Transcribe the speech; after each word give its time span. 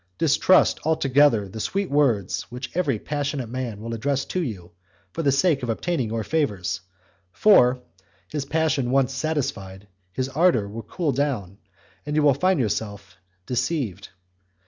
Distrust 0.17 0.79
altogether 0.83 1.47
the 1.47 1.59
sweet 1.59 1.91
words 1.91 2.49
which 2.49 2.71
every 2.73 2.97
passionate 2.97 3.49
man 3.49 3.79
will 3.79 3.93
address 3.93 4.25
to 4.25 4.41
you 4.41 4.71
for 5.13 5.21
the 5.21 5.31
sake 5.31 5.61
of 5.61 5.69
obtaining 5.69 6.07
your 6.09 6.23
favours, 6.23 6.81
for, 7.31 7.79
his 8.27 8.43
passion 8.45 8.89
once 8.89 9.13
satisfied, 9.13 9.87
his 10.11 10.27
ardour 10.29 10.67
will 10.67 10.81
cool 10.81 11.11
down, 11.11 11.59
and 12.03 12.15
you 12.15 12.23
will 12.23 12.33
find 12.33 12.59
yourself 12.59 13.15
deceived. 13.45 14.09